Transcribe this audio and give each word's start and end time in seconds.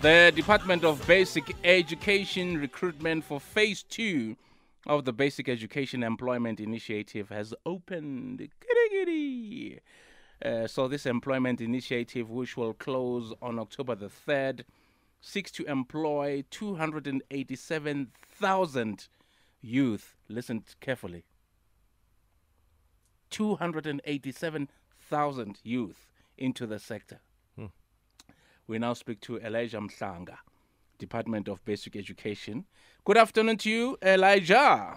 The 0.00 0.32
Department 0.32 0.84
of 0.84 1.04
Basic 1.08 1.56
Education 1.64 2.56
recruitment 2.56 3.24
for 3.24 3.40
phase 3.40 3.82
two 3.82 4.36
of 4.86 5.04
the 5.04 5.12
Basic 5.12 5.48
Education 5.48 6.04
Employment 6.04 6.60
Initiative 6.60 7.30
has 7.30 7.52
opened. 7.66 8.48
Uh, 10.44 10.68
so, 10.68 10.86
this 10.86 11.04
employment 11.04 11.60
initiative, 11.60 12.30
which 12.30 12.56
will 12.56 12.74
close 12.74 13.34
on 13.42 13.58
October 13.58 13.96
the 13.96 14.06
3rd, 14.06 14.62
seeks 15.20 15.50
to 15.50 15.64
employ 15.64 16.44
287,000 16.48 19.08
youth. 19.60 20.14
Listen 20.28 20.62
carefully 20.80 21.24
287,000 23.30 25.58
youth 25.64 26.06
into 26.36 26.68
the 26.68 26.78
sector. 26.78 27.18
We 28.68 28.78
now 28.78 28.92
speak 28.92 29.20
to 29.22 29.38
Elijah 29.38 29.78
Mhlanga, 29.78 30.36
Department 30.98 31.48
of 31.48 31.64
Basic 31.64 31.96
Education. 31.96 32.66
Good 33.02 33.16
afternoon 33.16 33.56
to 33.58 33.70
you, 33.70 33.96
Elijah. 34.02 34.94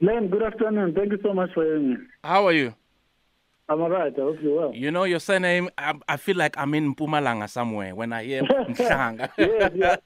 Len, 0.00 0.28
good 0.28 0.42
afternoon. 0.42 0.94
Thank 0.94 1.12
you 1.12 1.18
so 1.22 1.34
much 1.34 1.50
for 1.52 1.62
having 1.62 1.90
me. 1.90 1.96
How 2.24 2.46
are 2.46 2.52
you? 2.54 2.74
I'm 3.68 3.82
all 3.82 3.90
right. 3.90 4.10
I 4.16 4.20
hope 4.20 4.38
you're 4.42 4.56
well. 4.58 4.74
You 4.74 4.90
know 4.90 5.04
your 5.04 5.20
surname. 5.20 5.68
I, 5.76 5.92
I 6.08 6.16
feel 6.16 6.36
like 6.38 6.56
I'm 6.56 6.72
in 6.72 6.94
Mpumalanga 6.94 7.50
somewhere 7.50 7.94
when 7.94 8.14
I 8.14 8.24
hear 8.24 8.42
Mhlanga. 8.68 9.28
yes, 9.36 9.72
yeah. 9.74 9.96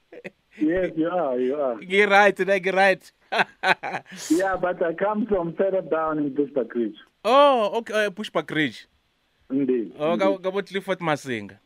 yes, 0.61 0.91
you 0.97 1.09
are. 1.09 1.39
You 1.39 1.55
are. 1.61 1.77
Get 1.77 2.09
right 2.09 2.35
today. 2.35 2.59
Get 2.59 2.75
right. 2.75 3.13
Yeah, 4.31 4.57
but 4.57 4.83
I 4.83 4.95
come 4.95 5.27
from 5.27 5.55
further 5.55 5.83
down 5.83 6.19
in 6.19 6.31
Bushbuckridge. 6.35 6.95
oh, 7.25 7.79
okay. 7.79 8.07
Uh, 8.07 8.11
Bushbuckridge. 8.11 8.87
Indeed. 9.49 9.93
Oh, 9.97 10.15
indeed. 10.15 10.43
Gabo 10.43 10.67
Clifford 10.67 10.99
Masinga. 10.99 11.59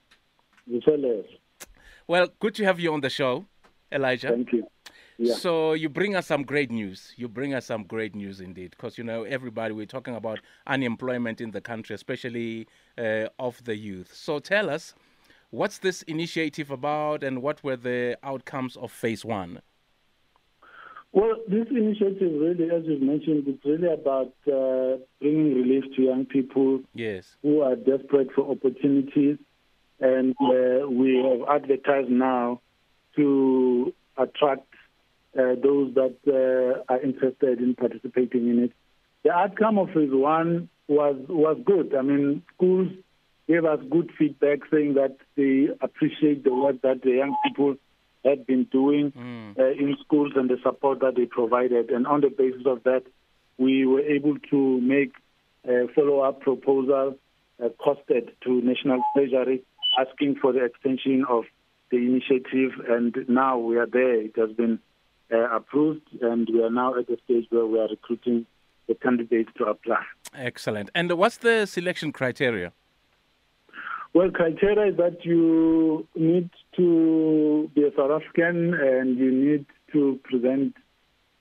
Well, 2.09 2.29
good 2.41 2.55
to 2.57 2.65
have 2.65 2.80
you 2.80 2.93
on 2.93 3.01
the 3.01 3.11
show, 3.11 3.47
Elijah. 3.91 4.29
Thank 4.29 4.52
you. 4.52 4.66
Yeah. 5.19 5.35
So 5.35 5.75
you 5.75 5.88
bring 5.88 6.16
us 6.16 6.27
some 6.27 6.43
great 6.43 6.71
news. 6.71 7.13
You 7.16 7.29
bring 7.29 7.54
us 7.54 7.66
some 7.66 7.85
great 7.85 8.15
news 8.15 8.41
indeed, 8.41 8.71
because 8.71 8.99
you 8.99 9.04
know 9.04 9.23
everybody 9.24 9.73
we're 9.73 9.87
talking 9.87 10.16
about 10.16 10.41
unemployment 10.66 11.41
in 11.41 11.52
the 11.52 11.60
country, 11.60 11.95
especially 11.95 12.66
uh, 12.99 13.29
of 13.38 13.63
the 13.65 13.77
youth. 13.77 14.13
So 14.15 14.38
tell 14.38 14.69
us, 14.71 14.95
what's 15.51 15.79
this 15.79 16.02
initiative 16.02 16.71
about, 16.71 17.23
and 17.23 17.43
what 17.43 17.63
were 17.63 17.76
the 17.76 18.19
outcomes 18.23 18.76
of 18.76 18.91
phase 18.91 19.24
one? 19.24 19.60
Well, 21.13 21.37
this 21.47 21.66
initiative 21.71 22.32
really, 22.41 22.71
as 22.74 22.85
you've 22.87 23.02
mentioned, 23.02 23.45
it's 23.47 23.65
really 23.66 23.93
about 23.93 24.32
uh, 24.51 24.97
bringing 25.21 25.54
relief 25.54 25.85
to 25.95 26.02
young 26.02 26.24
people 26.24 26.80
Yes. 26.95 27.37
who 27.43 27.60
are 27.60 27.76
desperate 27.76 28.32
for 28.35 28.51
opportunities. 28.51 29.37
And 30.02 30.34
uh, 30.40 30.88
we 30.88 31.16
have 31.24 31.62
advertised 31.62 32.10
now 32.10 32.60
to 33.16 33.95
attract 34.18 34.66
uh, 35.38 35.54
those 35.62 35.95
that 35.95 36.16
uh, 36.26 36.92
are 36.92 37.00
interested 37.00 37.60
in 37.60 37.74
participating 37.74 38.48
in 38.48 38.58
it. 38.64 38.73
The 39.23 39.30
outcome 39.30 39.78
of 39.78 39.88
phase 39.88 40.10
one 40.12 40.68
was 40.88 41.16
was 41.28 41.56
good. 41.64 41.95
I 41.95 42.02
mean, 42.02 42.42
schools 42.54 42.90
gave 43.46 43.64
us 43.64 43.80
good 43.90 44.10
feedback 44.18 44.58
saying 44.70 44.95
that 44.95 45.16
they 45.36 45.68
appreciate 45.80 46.42
the 46.45 46.54
work 46.54 46.82
that 46.82 47.02
the 47.02 47.12
young 47.12 47.36
people 47.45 47.76
had 48.24 48.46
been 48.46 48.64
doing 48.64 49.12
Mm. 49.12 49.58
uh, 49.58 49.70
in 49.82 49.96
schools 50.04 50.32
and 50.36 50.48
the 50.48 50.58
support 50.62 51.00
that 51.00 51.14
they 51.16 51.26
provided. 51.26 51.90
And 51.90 52.06
on 52.06 52.20
the 52.20 52.28
basis 52.28 52.66
of 52.66 52.82
that, 52.84 53.02
we 53.58 53.86
were 53.86 54.00
able 54.00 54.38
to 54.50 54.80
make 54.80 55.12
a 55.66 55.88
follow-up 55.95 56.40
proposal 56.40 57.18
uh, 57.62 57.68
costed 57.84 58.30
to 58.45 58.60
National 58.60 59.00
Treasury, 59.14 59.62
asking 59.98 60.37
for 60.40 60.52
the 60.52 60.65
extension 60.65 61.24
of 61.29 61.45
the 61.90 61.98
initiative. 61.98 62.73
And 62.88 63.16
now 63.29 63.59
we 63.59 63.76
are 63.76 63.87
there. 63.87 64.21
It 64.21 64.34
has 64.37 64.50
been 64.53 64.78
uh, 65.32 65.56
approved, 65.56 66.06
and 66.21 66.48
we 66.53 66.62
are 66.62 66.71
now 66.71 66.98
at 66.98 67.06
the 67.06 67.19
stage 67.25 67.47
where 67.50 67.66
we 67.66 67.78
are 67.78 67.88
recruiting 67.88 68.47
the 68.88 68.94
candidates 68.94 69.50
to 69.59 69.65
apply. 69.65 70.03
Excellent. 70.34 70.91
And 70.94 71.12
what's 71.12 71.38
the 71.38 71.66
selection 71.66 72.12
criteria? 72.12 72.72
Well, 74.14 74.30
criteria 74.30 74.92
is 74.92 74.97
that 74.98 75.25
you 75.25 76.06
need 76.14 76.50
to 76.76 77.70
be 77.74 77.84
a 77.84 77.91
South 77.97 78.10
African 78.10 78.74
and 78.74 79.16
you 79.16 79.30
need 79.30 79.66
to 79.92 80.20
present 80.24 80.74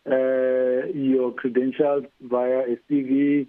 uh, 0.09 0.88
your 0.94 1.33
credentials 1.33 2.06
via 2.22 2.62
a 2.62 2.78
CV, 2.89 3.47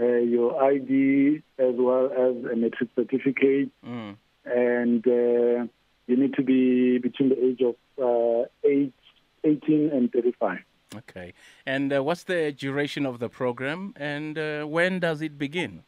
uh, 0.00 0.04
your 0.04 0.62
ID, 0.62 1.42
as 1.58 1.74
well 1.76 2.06
as 2.06 2.52
a 2.52 2.56
matric 2.56 2.88
certificate, 2.96 3.70
Mm. 3.86 4.16
And 4.44 5.06
uh, 5.06 5.66
you 6.06 6.16
need 6.16 6.34
to 6.34 6.42
be 6.42 6.98
between 6.98 7.30
the 7.30 7.44
age 7.44 7.60
of 7.62 7.76
uh, 8.02 8.46
eight, 8.64 8.92
18 9.44 9.90
and 9.92 10.12
35. 10.12 10.58
Okay. 10.96 11.32
And 11.66 11.92
uh, 11.92 12.02
what's 12.02 12.24
the 12.24 12.52
duration 12.52 13.04
of 13.06 13.18
the 13.18 13.28
program, 13.28 13.94
and 13.96 14.38
uh, 14.38 14.64
when 14.64 15.00
does 15.00 15.22
it 15.22 15.38
begin? 15.38 15.82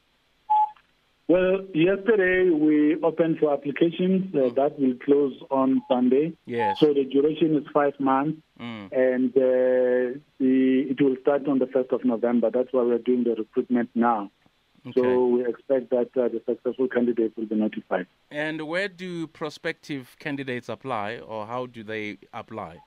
Well, 1.28 1.67
yesterday 1.75 2.50
we 2.50 2.97
opened 3.03 3.39
for 3.41 3.53
applications. 3.53 4.33
Uh, 4.33 4.50
that 4.55 4.78
will 4.78 4.94
close 5.05 5.34
on 5.50 5.83
Sunday. 5.88 6.34
Yes. 6.47 6.78
So 6.78 6.94
the 6.94 7.05
duration 7.05 7.56
is 7.56 7.65
five 7.75 7.99
months. 7.99 8.41
Mm. 8.61 8.91
and 8.91 9.37
uh, 9.37 10.19
the, 10.41 10.87
it 10.88 10.99
will 10.99 11.17
start 11.21 11.47
on 11.47 11.59
the 11.59 11.67
1st 11.67 11.93
of 11.93 12.05
November. 12.06 12.50
That's 12.50 12.73
why 12.73 12.84
we're 12.84 12.97
doing 12.97 13.25
the 13.25 13.34
recruitment 13.34 13.91
now. 13.94 14.31
Okay. 14.89 15.01
So 15.01 15.27
we 15.27 15.45
expect 15.47 15.91
that 15.91 16.11
uh, 16.17 16.29
the 16.29 16.41
successful 16.47 16.87
candidates 16.89 17.37
will 17.37 17.47
be 17.47 17.57
notified. 17.57 18.07
And 18.31 18.63
where 18.69 18.89
do 18.89 19.27
prospective 19.27 20.15
candidates 20.21 20.69
apply, 20.69 21.19
or 21.19 21.47
how 21.47 21.67
do 21.67 21.83
they 21.83 22.19
apply? 22.33 22.79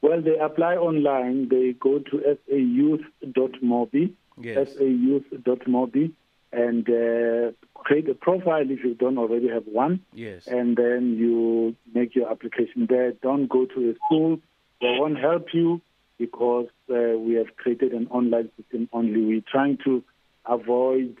Well, 0.00 0.20
they 0.20 0.36
apply 0.38 0.74
online. 0.74 1.48
They 1.48 1.74
go 1.78 2.00
to 2.00 2.36
sayouth.mobi, 2.50 4.12
Yes. 4.40 4.74
sayouth.mobi, 4.74 6.12
and 6.52 6.88
uh, 6.88 7.52
create 7.74 8.08
a 8.08 8.14
profile 8.14 8.68
if 8.68 8.82
you 8.82 8.94
don't 8.94 9.18
already 9.18 9.48
have 9.48 9.64
one. 9.66 10.00
Yes. 10.12 10.48
and 10.48 10.76
then 10.76 11.16
you 11.16 11.76
make 11.94 12.16
your 12.16 12.28
application 12.30 12.86
there. 12.88 13.12
Don't 13.22 13.48
go 13.48 13.66
to 13.66 13.90
a 13.90 13.94
school; 14.06 14.40
they 14.80 14.96
won't 14.98 15.18
help 15.18 15.54
you 15.54 15.80
because 16.18 16.66
uh, 16.90 17.16
we 17.18 17.34
have 17.34 17.56
created 17.56 17.92
an 17.92 18.08
online 18.10 18.50
system 18.56 18.88
only. 18.92 19.24
We're 19.24 19.44
trying 19.50 19.78
to 19.84 20.02
avoid 20.46 21.16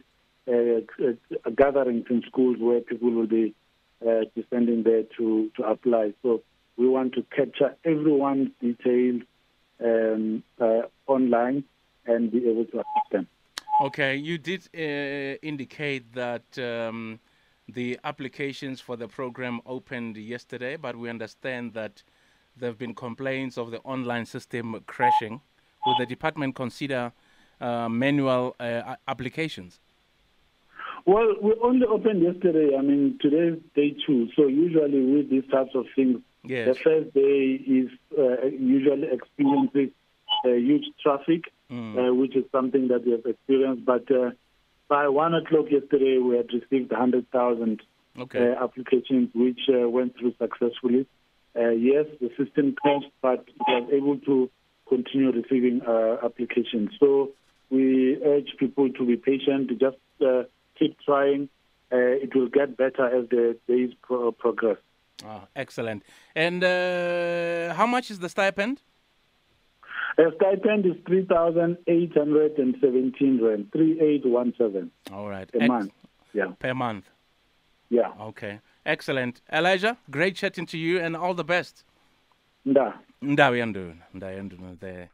uh, 0.48 0.52
uh, 0.52 1.50
gatherings 1.56 2.06
in 2.10 2.22
schools 2.26 2.56
where 2.58 2.80
people 2.80 3.10
will 3.10 3.26
be 3.26 3.54
uh, 4.06 4.24
descending 4.34 4.82
there 4.82 5.04
to 5.16 5.50
to 5.56 5.62
apply. 5.62 6.12
So 6.22 6.42
we 6.76 6.88
want 6.88 7.14
to 7.14 7.22
capture 7.34 7.76
everyone's 7.84 8.50
details 8.60 9.22
um, 9.84 10.42
online 11.06 11.64
and 12.06 12.30
be 12.30 12.48
able 12.48 12.64
to 12.64 12.78
assist 12.78 13.10
them. 13.12 13.28
Okay, 13.82 14.16
you 14.16 14.38
did 14.38 14.68
uh, 14.74 15.38
indicate 15.42 16.12
that 16.14 16.44
um, 16.58 17.20
the 17.68 17.98
applications 18.04 18.80
for 18.80 18.96
the 18.96 19.08
program 19.08 19.60
opened 19.66 20.16
yesterday, 20.16 20.76
but 20.76 20.96
we 20.96 21.08
understand 21.08 21.72
that 21.74 22.02
there 22.56 22.70
have 22.70 22.78
been 22.78 22.94
complaints 22.94 23.56
of 23.56 23.70
the 23.70 23.78
online 23.78 24.26
system 24.26 24.82
crashing. 24.86 25.40
Will 25.86 25.96
the 25.98 26.06
department 26.06 26.54
consider 26.54 27.12
manual 27.88 28.54
uh, 28.60 28.96
applications? 29.08 29.78
Well, 31.04 31.34
we 31.42 31.52
only 31.62 31.86
opened 31.86 32.22
yesterday. 32.22 32.76
I 32.78 32.82
mean, 32.82 33.18
today's 33.20 33.58
day 33.74 33.96
two. 34.06 34.28
So 34.36 34.46
usually 34.46 35.00
with 35.14 35.30
these 35.30 35.46
types 35.50 35.74
of 35.74 35.86
things, 35.96 36.18
Yes. 36.44 36.66
the 36.66 36.74
first 36.74 37.14
day 37.14 37.54
is 37.78 37.88
uh, 38.18 38.46
usually 38.46 39.06
experiences 39.12 39.90
uh, 40.44 40.48
huge 40.68 40.86
traffic, 41.02 41.42
Mm. 41.70 41.96
uh, 41.96 42.12
which 42.14 42.36
is 42.36 42.44
something 42.52 42.88
that 42.88 43.06
we 43.06 43.12
have 43.12 43.24
experienced. 43.24 43.84
But 43.86 44.04
uh, 44.10 44.32
by 44.88 45.08
one 45.08 45.32
o'clock 45.34 45.66
yesterday, 45.70 46.18
we 46.18 46.36
had 46.36 46.48
received 46.52 46.90
100,000 46.90 47.80
Okay. 48.18 48.38
uh, 48.52 48.62
applications, 48.64 49.30
which 49.34 49.60
uh, 49.70 49.88
went 49.88 50.18
through 50.18 50.34
successfully. 50.38 51.06
Uh, 51.58 51.70
yes, 51.70 52.04
the 52.20 52.28
system 52.36 52.74
crashed, 52.80 53.10
but 53.22 53.46
we 53.66 53.74
was 53.80 53.88
able 53.90 54.18
to 54.28 54.50
continue 54.88 55.30
receiving 55.32 55.80
uh, 55.82 56.18
applications. 56.22 56.90
So 57.00 57.30
we 57.72 58.16
urge 58.32 58.50
people 58.58 58.86
to 58.98 59.02
be 59.10 59.16
patient, 59.16 59.62
to 59.70 59.74
just 59.86 59.96
uh, 60.20 60.42
keep 60.78 60.92
trying. 61.08 61.48
Uh, 61.90 61.96
it 62.24 62.34
will 62.34 62.48
get 62.48 62.76
better 62.76 63.06
as 63.18 63.28
the 63.30 63.56
days 63.68 63.92
pro- 64.02 64.32
progress. 64.32 64.76
Ah, 65.24 65.46
excellent. 65.56 66.02
And 66.34 66.62
uh, 66.64 67.72
how 67.74 67.86
much 67.86 68.10
is 68.10 68.18
the 68.18 68.28
stipend? 68.28 68.80
A 70.18 70.24
stipend 70.36 70.84
is 70.86 70.94
3,817 71.06 73.40
rand, 73.42 73.68
3817 73.72 74.90
All 75.12 75.28
right. 75.28 75.48
a 75.54 75.62
Ex- 75.62 75.68
month. 75.68 75.92
Yeah, 76.34 76.52
Per 76.58 76.74
month. 76.74 77.04
yeah. 77.90 78.12
Okay. 78.20 78.60
Excellent. 78.86 79.40
Elijah, 79.52 79.96
great 80.10 80.34
chatting 80.36 80.66
to 80.66 80.78
you 80.78 80.98
and 80.98 81.14
all 81.16 81.34
the 81.34 81.44
best. 81.44 81.84
Nda. 82.66 82.94
Yanduna, 83.22 83.94
ndawo 84.14 84.36
yanduna 84.36 84.78
there. 84.80 85.08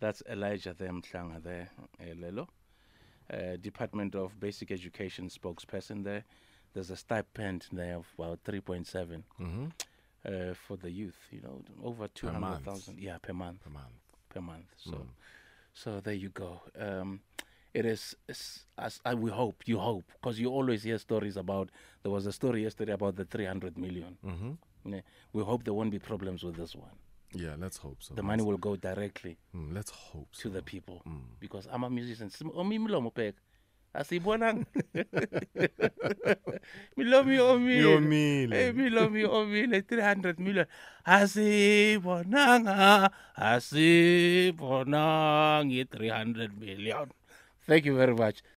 That's 0.00 0.22
Elijah 0.28 0.74
there, 0.76 0.90
Mhlanga 0.90 1.42
there, 1.42 1.70
eh, 2.00 2.14
Lelo. 2.14 2.48
Uh, 3.32 3.56
Department 3.56 4.14
of 4.14 4.38
Basic 4.38 4.70
Education 4.70 5.28
spokesperson 5.28 6.04
there. 6.04 6.24
There's 6.74 6.90
a 6.90 6.96
stipend 6.96 7.66
there 7.72 7.96
of 7.96 8.06
about 8.18 8.42
3.7. 8.44 9.22
Mm-hmm. 9.40 9.66
uh, 10.26 10.54
for 10.54 10.76
the 10.76 10.90
youth. 10.90 11.16
You 11.30 11.40
know, 11.42 11.62
over 11.82 12.08
two 12.08 12.26
hundred 12.28 12.64
thousand. 12.64 12.98
Yeah, 12.98 13.18
per 13.18 13.32
month. 13.32 13.62
Per 13.64 13.70
month. 13.70 13.94
Per 14.28 14.40
month. 14.40 14.66
So, 14.76 14.90
Mm. 14.92 15.06
so 15.74 16.00
there 16.00 16.14
you 16.14 16.30
go. 16.30 16.60
Um, 16.78 17.20
it 17.72 17.84
is 17.86 18.14
as 18.28 19.00
I 19.04 19.14
we 19.14 19.30
hope 19.30 19.62
you 19.66 19.78
hope 19.78 20.04
because 20.12 20.38
you 20.40 20.48
always 20.50 20.82
hear 20.82 20.98
stories 20.98 21.36
about. 21.36 21.70
There 22.02 22.12
was 22.12 22.26
a 22.26 22.32
story 22.32 22.62
yesterday 22.62 22.92
about 22.92 23.16
the 23.16 23.24
three 23.24 23.44
hundred 23.46 23.76
million. 23.78 24.16
Mm-hmm. 24.24 24.92
Yeah, 24.94 25.00
we 25.32 25.42
hope 25.42 25.64
there 25.64 25.74
won't 25.74 25.90
be 25.90 25.98
problems 25.98 26.42
with 26.42 26.56
this 26.56 26.74
one. 26.74 26.90
Yeah, 27.34 27.54
let's 27.58 27.78
hope 27.78 27.96
so. 28.00 28.14
The 28.14 28.22
money 28.22 28.42
will 28.42 28.58
go 28.58 28.76
directly 28.76 29.36
Mm, 29.54 29.74
let's 29.74 29.90
hope 29.90 30.28
so. 30.32 30.42
to 30.48 30.54
the 30.54 30.62
people 30.62 31.02
Mm. 31.06 31.22
because 31.40 31.66
I'm 31.72 31.84
a 31.84 31.90
musician. 31.90 32.30
Omi 32.54 32.78
milomo 32.78 33.10
pek. 33.12 33.34
Asibonang. 33.94 34.66
Milomi 36.98 37.38
omi. 37.38 37.78
Yomile. 37.78 38.54
Hey, 38.54 38.72
milomi 38.72 39.22
omile 39.24 39.82
300 39.86 40.38
million. 40.40 40.66
Asibonanga. 41.06 43.10
Asibonang 44.54 45.90
300 45.90 46.58
million. 46.58 47.10
Thank 47.66 47.86
you 47.86 47.96
very 47.96 48.14
much. 48.14 48.42